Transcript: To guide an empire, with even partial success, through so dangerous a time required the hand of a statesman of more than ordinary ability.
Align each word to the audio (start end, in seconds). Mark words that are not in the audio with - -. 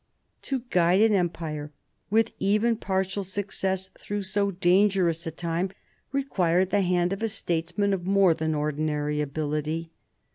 To 0.41 0.63
guide 0.71 0.99
an 1.01 1.13
empire, 1.13 1.71
with 2.09 2.31
even 2.39 2.75
partial 2.75 3.23
success, 3.23 3.91
through 3.99 4.23
so 4.23 4.49
dangerous 4.49 5.27
a 5.27 5.31
time 5.31 5.69
required 6.11 6.71
the 6.71 6.81
hand 6.81 7.13
of 7.13 7.21
a 7.21 7.29
statesman 7.29 7.93
of 7.93 8.07
more 8.07 8.33
than 8.33 8.55
ordinary 8.55 9.21
ability. 9.21 9.91